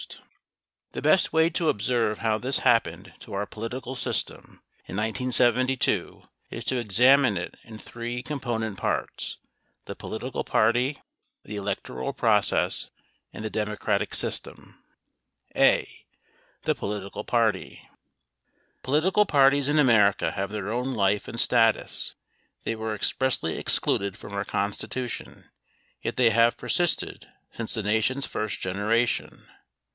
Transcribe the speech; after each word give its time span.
1213 0.93 0.93
The 0.93 1.01
best 1.03 1.31
way 1.31 1.47
to 1.51 1.69
observe 1.69 2.17
how 2.17 2.39
this 2.39 2.59
happened 2.65 3.13
to 3.19 3.33
our 3.33 3.45
political 3.45 3.93
system 3.93 4.63
in 4.87 4.97
1972 4.97 6.23
is 6.49 6.65
to 6.65 6.77
examine 6.77 7.37
it 7.37 7.53
in 7.63 7.77
three 7.77 8.23
component 8.23 8.79
parts: 8.79 9.37
the 9.85 9.95
political 9.95 10.43
party, 10.43 10.99
the 11.45 11.55
electoral 11.55 12.13
process, 12.13 12.89
and 13.31 13.45
the 13.45 13.49
democratic 13.51 14.15
system. 14.15 14.83
A. 15.55 16.07
The 16.63 16.73
Political 16.73 17.25
Party 17.25 17.87
Political 18.81 19.27
parties 19.27 19.69
in 19.69 19.77
America 19.77 20.31
have 20.31 20.49
their 20.49 20.71
own 20.71 20.93
life 20.93 21.27
and 21.27 21.39
status. 21.39 22.15
They 22.63 22.75
were 22.75 22.95
expressly 22.95 23.55
excluded 23.57 24.17
from 24.17 24.33
our 24.33 24.45
Constitution, 24.45 25.45
yet 26.01 26.17
they 26.17 26.31
have 26.31 26.57
per 26.57 26.67
sisted 26.69 27.25
since 27.53 27.75
the 27.75 27.83
Nation's 27.83 28.25
first 28.25 28.59
generation. 28.59 29.45